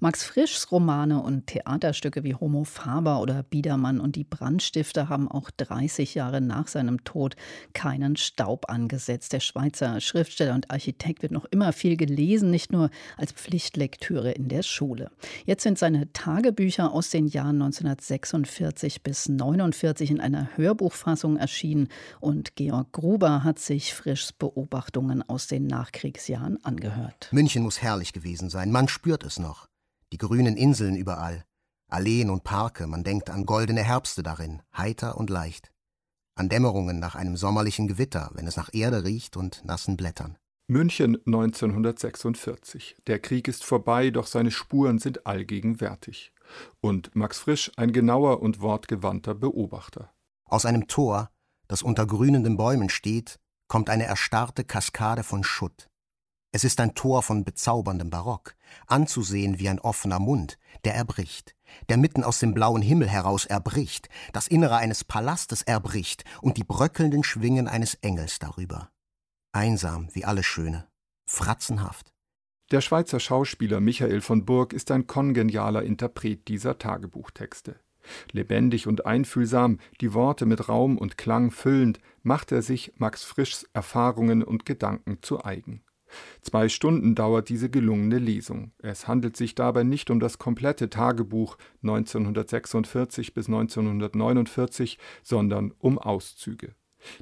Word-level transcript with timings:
Max 0.00 0.22
Frischs 0.24 0.70
Romane 0.70 1.22
und 1.22 1.46
Theaterstücke 1.46 2.24
wie 2.24 2.34
Homo 2.34 2.64
Faber 2.64 3.20
oder 3.20 3.42
Biedermann 3.42 4.00
und 4.00 4.16
die 4.16 4.24
Brandstifter 4.24 5.08
haben 5.08 5.28
auch 5.28 5.50
30 5.50 6.14
Jahre 6.14 6.40
nach 6.40 6.68
seinem 6.68 7.04
Tod 7.04 7.36
keinen 7.72 8.16
Staub 8.16 8.68
angesetzt. 8.68 9.32
Der 9.32 9.40
Schweizer 9.40 10.00
Schriftsteller 10.00 10.54
und 10.54 10.70
Architekt 10.70 11.22
wird 11.22 11.32
noch 11.32 11.46
immer 11.46 11.72
viel 11.72 11.96
gelesen, 11.96 12.50
nicht 12.50 12.72
nur 12.72 12.90
als 13.16 13.32
Pflichtlektüre 13.32 14.32
in 14.32 14.48
der 14.48 14.62
Schule. 14.62 15.10
Jetzt 15.44 15.62
sind 15.62 15.78
seine 15.78 16.12
Tagebücher 16.12 16.92
aus 16.92 17.10
den 17.10 17.26
Jahren 17.26 17.62
1946 17.62 19.02
bis 19.02 19.28
1949 19.28 20.10
in 20.10 20.20
einer 20.20 20.56
Hörbuchfassung 20.56 21.36
erschienen 21.36 21.88
und 22.20 22.56
Georg 22.56 22.92
Gruber 22.92 23.44
hat 23.44 23.58
sich 23.58 23.94
Frischs 23.94 24.32
Beobachtungen 24.32 25.22
aus 25.28 25.46
den 25.46 25.66
Nachkriegsjahren 25.66 26.62
angehört. 26.64 27.28
München 27.30 27.62
muss 27.62 27.82
herrlich 27.82 28.12
gewesen 28.12 28.50
sein, 28.50 28.70
man 28.70 28.88
spürt 28.88 29.24
es 29.24 29.38
noch 29.38 29.55
die 30.12 30.18
grünen 30.18 30.56
Inseln 30.56 30.96
überall, 30.96 31.44
Alleen 31.88 32.30
und 32.30 32.42
Parke, 32.42 32.86
man 32.86 33.04
denkt 33.04 33.30
an 33.30 33.46
goldene 33.46 33.82
Herbste 33.82 34.22
darin, 34.22 34.62
heiter 34.76 35.16
und 35.16 35.30
leicht, 35.30 35.70
an 36.34 36.48
Dämmerungen 36.48 36.98
nach 36.98 37.14
einem 37.14 37.36
sommerlichen 37.36 37.86
Gewitter, 37.86 38.30
wenn 38.34 38.46
es 38.46 38.56
nach 38.56 38.70
Erde 38.72 39.04
riecht 39.04 39.36
und 39.36 39.64
nassen 39.64 39.96
Blättern. 39.96 40.36
München 40.68 41.16
1946. 41.26 42.96
Der 43.06 43.20
Krieg 43.20 43.46
ist 43.46 43.64
vorbei, 43.64 44.10
doch 44.10 44.26
seine 44.26 44.50
Spuren 44.50 44.98
sind 44.98 45.24
allgegenwärtig. 45.24 46.32
Und 46.80 47.14
Max 47.14 47.38
Frisch 47.38 47.70
ein 47.76 47.92
genauer 47.92 48.42
und 48.42 48.60
wortgewandter 48.60 49.36
Beobachter. 49.36 50.12
Aus 50.44 50.66
einem 50.66 50.88
Tor, 50.88 51.30
das 51.68 51.82
unter 51.82 52.04
grünenden 52.04 52.56
Bäumen 52.56 52.88
steht, 52.88 53.38
kommt 53.68 53.88
eine 53.90 54.06
erstarrte 54.06 54.64
Kaskade 54.64 55.22
von 55.22 55.44
Schutt. 55.44 55.88
Es 56.56 56.64
ist 56.64 56.80
ein 56.80 56.94
Tor 56.94 57.22
von 57.22 57.44
bezauberndem 57.44 58.08
Barock, 58.08 58.54
anzusehen 58.86 59.58
wie 59.58 59.68
ein 59.68 59.78
offener 59.78 60.18
Mund, 60.18 60.58
der 60.86 60.94
erbricht, 60.94 61.54
der 61.90 61.98
mitten 61.98 62.24
aus 62.24 62.38
dem 62.38 62.54
blauen 62.54 62.80
Himmel 62.80 63.10
heraus 63.10 63.44
erbricht, 63.44 64.08
das 64.32 64.48
Innere 64.48 64.76
eines 64.76 65.04
Palastes 65.04 65.60
erbricht 65.60 66.24
und 66.40 66.56
die 66.56 66.64
bröckelnden 66.64 67.24
Schwingen 67.24 67.68
eines 67.68 67.92
Engels 67.96 68.38
darüber. 68.38 68.88
Einsam 69.52 70.08
wie 70.14 70.24
alles 70.24 70.46
Schöne, 70.46 70.88
fratzenhaft. 71.26 72.14
Der 72.70 72.80
Schweizer 72.80 73.20
Schauspieler 73.20 73.80
Michael 73.80 74.22
von 74.22 74.46
Burg 74.46 74.72
ist 74.72 74.90
ein 74.90 75.06
kongenialer 75.06 75.82
Interpret 75.82 76.48
dieser 76.48 76.78
Tagebuchtexte. 76.78 77.78
Lebendig 78.32 78.86
und 78.86 79.04
einfühlsam, 79.04 79.78
die 80.00 80.14
Worte 80.14 80.46
mit 80.46 80.70
Raum 80.70 80.96
und 80.96 81.18
Klang 81.18 81.50
füllend, 81.50 82.00
macht 82.22 82.50
er 82.50 82.62
sich 82.62 82.94
Max 82.96 83.24
Frischs 83.24 83.68
Erfahrungen 83.74 84.42
und 84.42 84.64
Gedanken 84.64 85.18
zu 85.20 85.44
eigen. 85.44 85.82
Zwei 86.42 86.68
Stunden 86.68 87.14
dauert 87.14 87.48
diese 87.48 87.70
gelungene 87.70 88.18
Lesung. 88.18 88.72
Es 88.78 89.08
handelt 89.08 89.36
sich 89.36 89.54
dabei 89.54 89.82
nicht 89.82 90.10
um 90.10 90.20
das 90.20 90.38
komplette 90.38 90.90
Tagebuch 90.90 91.56
1946 91.82 93.34
bis 93.34 93.46
1949, 93.46 94.98
sondern 95.22 95.72
um 95.78 95.98
Auszüge. 95.98 96.74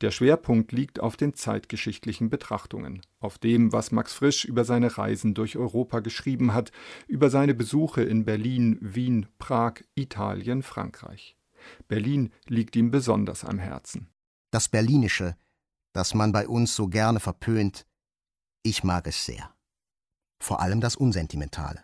Der 0.00 0.10
Schwerpunkt 0.10 0.72
liegt 0.72 1.00
auf 1.00 1.16
den 1.16 1.34
zeitgeschichtlichen 1.34 2.30
Betrachtungen, 2.30 3.02
auf 3.18 3.38
dem, 3.38 3.72
was 3.72 3.92
Max 3.92 4.12
Frisch 4.12 4.44
über 4.44 4.64
seine 4.64 4.98
Reisen 4.98 5.34
durch 5.34 5.56
Europa 5.56 6.00
geschrieben 6.00 6.54
hat, 6.54 6.72
über 7.06 7.30
seine 7.30 7.54
Besuche 7.54 8.02
in 8.02 8.24
Berlin, 8.24 8.78
Wien, 8.80 9.26
Prag, 9.38 9.82
Italien, 9.94 10.62
Frankreich. 10.62 11.36
Berlin 11.88 12.30
liegt 12.46 12.76
ihm 12.76 12.90
besonders 12.90 13.44
am 13.44 13.58
Herzen. 13.58 14.08
Das 14.50 14.68
Berlinische, 14.68 15.36
das 15.92 16.14
man 16.14 16.32
bei 16.32 16.48
uns 16.48 16.74
so 16.74 16.88
gerne 16.88 17.20
verpönt, 17.20 17.86
ich 18.62 18.84
mag 18.84 19.06
es 19.06 19.24
sehr. 19.24 19.54
Vor 20.38 20.60
allem 20.60 20.80
das 20.80 20.96
Unsentimentale. 20.96 21.82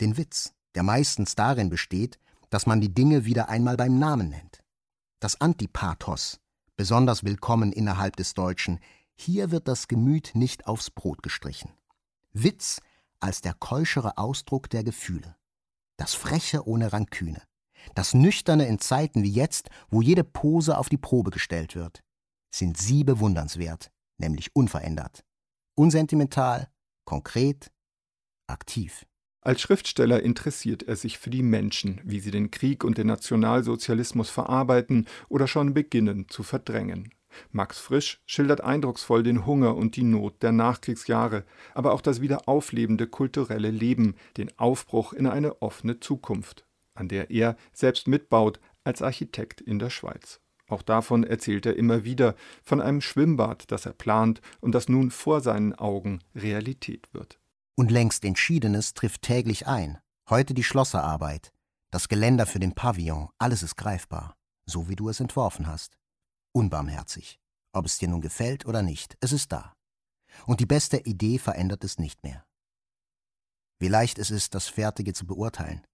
Den 0.00 0.16
Witz, 0.16 0.52
der 0.74 0.82
meistens 0.82 1.34
darin 1.34 1.70
besteht, 1.70 2.18
dass 2.50 2.66
man 2.66 2.80
die 2.80 2.92
Dinge 2.92 3.24
wieder 3.24 3.48
einmal 3.48 3.76
beim 3.76 3.98
Namen 3.98 4.28
nennt. 4.28 4.62
Das 5.20 5.40
Antipathos, 5.40 6.40
besonders 6.76 7.24
willkommen 7.24 7.72
innerhalb 7.72 8.16
des 8.16 8.34
Deutschen, 8.34 8.80
hier 9.14 9.50
wird 9.50 9.68
das 9.68 9.86
Gemüt 9.86 10.32
nicht 10.34 10.66
aufs 10.66 10.90
Brot 10.90 11.22
gestrichen. 11.22 11.72
Witz 12.32 12.80
als 13.20 13.40
der 13.40 13.54
keuschere 13.54 14.18
Ausdruck 14.18 14.70
der 14.70 14.82
Gefühle. 14.82 15.36
Das 15.96 16.14
Freche 16.14 16.66
ohne 16.66 16.92
Ranküne. 16.92 17.42
Das 17.94 18.14
Nüchterne 18.14 18.66
in 18.66 18.78
Zeiten 18.78 19.22
wie 19.22 19.32
jetzt, 19.32 19.68
wo 19.90 20.00
jede 20.02 20.24
Pose 20.24 20.76
auf 20.76 20.88
die 20.88 20.96
Probe 20.96 21.30
gestellt 21.30 21.74
wird, 21.74 22.02
sind 22.50 22.78
sie 22.78 23.04
bewundernswert, 23.04 23.90
nämlich 24.18 24.54
unverändert. 24.56 25.24
Unsentimental, 25.80 26.68
konkret, 27.06 27.72
aktiv. 28.46 29.06
Als 29.40 29.62
Schriftsteller 29.62 30.22
interessiert 30.22 30.82
er 30.82 30.94
sich 30.94 31.16
für 31.16 31.30
die 31.30 31.42
Menschen, 31.42 32.02
wie 32.04 32.20
sie 32.20 32.30
den 32.30 32.50
Krieg 32.50 32.84
und 32.84 32.98
den 32.98 33.06
Nationalsozialismus 33.06 34.28
verarbeiten 34.28 35.06
oder 35.30 35.48
schon 35.48 35.72
beginnen 35.72 36.28
zu 36.28 36.42
verdrängen. 36.42 37.14
Max 37.50 37.78
Frisch 37.78 38.20
schildert 38.26 38.60
eindrucksvoll 38.60 39.22
den 39.22 39.46
Hunger 39.46 39.74
und 39.74 39.96
die 39.96 40.02
Not 40.02 40.42
der 40.42 40.52
Nachkriegsjahre, 40.52 41.46
aber 41.72 41.94
auch 41.94 42.02
das 42.02 42.20
wiederauflebende 42.20 43.06
kulturelle 43.06 43.70
Leben, 43.70 44.16
den 44.36 44.50
Aufbruch 44.58 45.14
in 45.14 45.26
eine 45.26 45.62
offene 45.62 45.98
Zukunft, 45.98 46.66
an 46.92 47.08
der 47.08 47.30
er 47.30 47.56
selbst 47.72 48.06
mitbaut 48.06 48.60
als 48.84 49.00
Architekt 49.00 49.62
in 49.62 49.78
der 49.78 49.88
Schweiz. 49.88 50.39
Auch 50.70 50.82
davon 50.82 51.24
erzählt 51.24 51.66
er 51.66 51.76
immer 51.76 52.04
wieder, 52.04 52.36
von 52.62 52.80
einem 52.80 53.00
Schwimmbad, 53.00 53.70
das 53.72 53.86
er 53.86 53.92
plant 53.92 54.40
und 54.60 54.72
das 54.72 54.88
nun 54.88 55.10
vor 55.10 55.40
seinen 55.40 55.74
Augen 55.74 56.20
Realität 56.34 57.12
wird. 57.12 57.40
Und 57.74 57.90
längst 57.90 58.24
Entschiedenes 58.24 58.94
trifft 58.94 59.22
täglich 59.22 59.66
ein. 59.66 59.98
Heute 60.28 60.54
die 60.54 60.62
Schlosserarbeit, 60.62 61.52
das 61.90 62.08
Geländer 62.08 62.46
für 62.46 62.60
den 62.60 62.74
Pavillon, 62.74 63.30
alles 63.38 63.64
ist 63.64 63.76
greifbar, 63.76 64.36
so 64.64 64.88
wie 64.88 64.94
du 64.94 65.08
es 65.08 65.18
entworfen 65.18 65.66
hast. 65.66 65.98
Unbarmherzig. 66.52 67.40
Ob 67.72 67.86
es 67.86 67.98
dir 67.98 68.08
nun 68.08 68.20
gefällt 68.20 68.64
oder 68.64 68.82
nicht, 68.82 69.16
es 69.20 69.32
ist 69.32 69.50
da. 69.50 69.74
Und 70.46 70.60
die 70.60 70.66
beste 70.66 70.98
Idee 70.98 71.38
verändert 71.38 71.82
es 71.82 71.98
nicht 71.98 72.22
mehr. 72.22 72.44
Wie 73.80 73.88
leicht 73.88 74.20
es 74.20 74.30
ist, 74.30 74.54
das 74.54 74.68
Fertige 74.68 75.14
zu 75.14 75.26
beurteilen. 75.26 75.84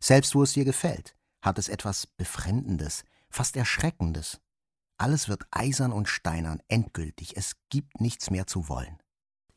Selbst 0.00 0.34
wo 0.34 0.42
es 0.42 0.54
dir 0.54 0.64
gefällt, 0.64 1.16
hat 1.42 1.58
es 1.58 1.68
etwas 1.68 2.06
Befremdendes, 2.06 3.04
fast 3.32 3.56
Erschreckendes. 3.56 4.40
Alles 4.98 5.28
wird 5.28 5.44
eisern 5.50 5.92
und 5.92 6.08
steinern, 6.08 6.62
endgültig, 6.68 7.36
es 7.36 7.56
gibt 7.70 8.00
nichts 8.00 8.30
mehr 8.30 8.46
zu 8.46 8.68
wollen. 8.68 8.98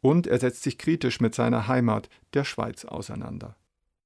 Und 0.01 0.27
er 0.27 0.39
setzt 0.39 0.63
sich 0.63 0.77
kritisch 0.77 1.19
mit 1.19 1.35
seiner 1.35 1.67
Heimat, 1.67 2.09
der 2.33 2.43
Schweiz, 2.43 2.85
auseinander. 2.85 3.55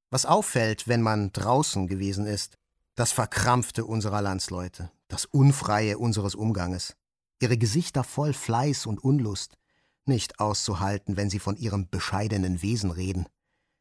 Was 0.10 0.26
auffällt, 0.26 0.88
wenn 0.88 1.02
man 1.02 1.32
draußen 1.32 1.88
gewesen 1.88 2.26
ist, 2.26 2.58
das 2.96 3.12
Verkrampfte 3.12 3.86
unserer 3.86 4.22
Landsleute, 4.22 4.92
das 5.08 5.26
Unfreie 5.26 5.98
unseres 5.98 6.36
Umganges, 6.36 6.96
ihre 7.42 7.58
Gesichter 7.58 8.04
voll 8.04 8.34
Fleiß 8.34 8.86
und 8.86 9.04
Unlust, 9.04 9.58
nicht 10.06 10.40
auszuhalten, 10.40 11.16
wenn 11.16 11.30
sie 11.30 11.40
von 11.40 11.56
ihrem 11.56 11.90
bescheidenen 11.90 12.62
Wesen 12.62 12.92
reden. 12.92 13.28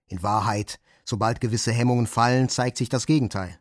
In 0.06 0.22
Wahrheit, 0.22 0.78
sobald 1.04 1.40
gewisse 1.40 1.72
Hemmungen 1.72 2.06
fallen, 2.06 2.48
zeigt 2.48 2.76
sich 2.76 2.88
das 2.88 3.06
Gegenteil. 3.06 3.58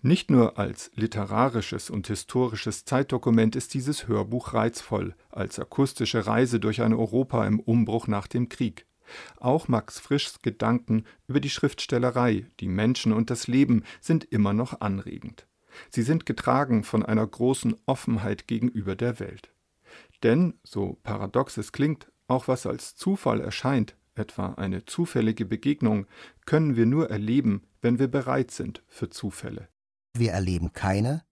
Nicht 0.00 0.30
nur 0.30 0.58
als 0.58 0.92
literarisches 0.94 1.90
und 1.90 2.06
historisches 2.06 2.84
Zeitdokument 2.84 3.56
ist 3.56 3.74
dieses 3.74 4.06
Hörbuch 4.06 4.54
reizvoll, 4.54 5.16
als 5.28 5.58
akustische 5.58 6.24
Reise 6.24 6.60
durch 6.60 6.82
ein 6.82 6.94
Europa 6.94 7.44
im 7.44 7.58
Umbruch 7.58 8.06
nach 8.06 8.28
dem 8.28 8.48
Krieg. 8.48 8.86
Auch 9.38 9.66
Max 9.66 9.98
Frischs 9.98 10.40
Gedanken 10.40 11.04
über 11.26 11.40
die 11.40 11.50
Schriftstellerei, 11.50 12.46
die 12.60 12.68
Menschen 12.68 13.12
und 13.12 13.28
das 13.28 13.48
Leben 13.48 13.82
sind 14.00 14.22
immer 14.22 14.52
noch 14.52 14.80
anregend. 14.80 15.48
Sie 15.90 16.02
sind 16.02 16.26
getragen 16.26 16.84
von 16.84 17.04
einer 17.04 17.26
großen 17.26 17.74
Offenheit 17.86 18.46
gegenüber 18.46 18.94
der 18.94 19.18
Welt. 19.18 19.52
Denn, 20.22 20.54
so 20.62 20.98
paradox 21.02 21.56
es 21.56 21.72
klingt, 21.72 22.12
auch 22.28 22.46
was 22.46 22.66
als 22.66 22.94
Zufall 22.94 23.40
erscheint, 23.40 23.96
etwa 24.14 24.54
eine 24.54 24.84
zufällige 24.84 25.44
Begegnung, 25.44 26.06
können 26.46 26.76
wir 26.76 26.86
nur 26.86 27.10
erleben, 27.10 27.62
wenn 27.80 27.98
wir 27.98 28.08
bereit 28.08 28.52
sind 28.52 28.84
für 28.86 29.08
Zufälle. 29.08 29.68
Wir 30.18 30.32
erleben 30.32 30.72
keine, 30.72 31.24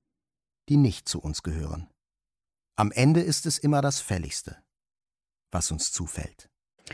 die 0.68 0.76
nicht 0.76 1.08
zu 1.08 1.20
uns 1.20 1.42
gehören. 1.42 1.88
Am 2.76 2.92
Ende 2.92 3.20
ist 3.20 3.46
es 3.46 3.58
immer 3.58 3.80
das 3.80 4.00
Fälligste, 4.00 4.56
was 5.50 5.70
uns 5.70 5.92
zufällt. 5.92 6.48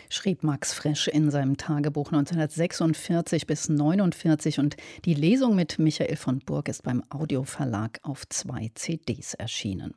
Schrieb 0.09 0.43
Max 0.43 0.73
Frisch 0.73 1.09
in 1.09 1.31
seinem 1.31 1.59
Tagebuch 1.59 2.13
1946 2.13 3.47
bis 3.47 3.69
1949 3.69 4.59
und 4.59 4.77
die 5.05 5.15
Lesung 5.15 5.55
mit 5.55 5.79
Michael 5.79 6.17
von 6.17 6.39
Burg 6.39 6.69
ist 6.69 6.83
beim 6.83 7.03
Audioverlag 7.11 7.99
auf 8.03 8.27
zwei 8.29 8.71
CDs 8.75 9.35
erschienen. 9.35 9.95